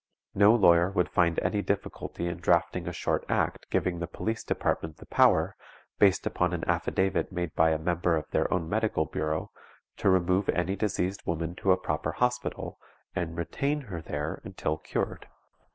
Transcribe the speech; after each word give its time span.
No 0.33 0.55
lawyer 0.55 0.89
would 0.89 1.09
find 1.09 1.37
any 1.41 1.61
difficulty 1.61 2.25
in 2.25 2.39
drafting 2.39 2.87
a 2.87 2.91
short 2.91 3.23
act 3.29 3.67
giving 3.69 3.99
the 3.99 4.07
Police 4.07 4.43
Department 4.43 4.97
the 4.97 5.05
power, 5.05 5.55
based 5.99 6.25
upon 6.25 6.53
an 6.53 6.67
affidavit 6.67 7.31
made 7.31 7.53
by 7.53 7.69
a 7.69 7.77
member 7.77 8.17
of 8.17 8.27
their 8.31 8.51
own 8.51 8.67
medical 8.67 9.05
bureau, 9.05 9.51
to 9.97 10.09
remove 10.09 10.49
any 10.49 10.75
diseased 10.75 11.21
woman 11.27 11.53
to 11.57 11.71
a 11.71 11.77
proper 11.77 12.13
hospital, 12.13 12.79
and 13.15 13.37
retain 13.37 13.79
her 13.81 14.01
there 14.01 14.41
until 14.43 14.75
cured. 14.79 15.27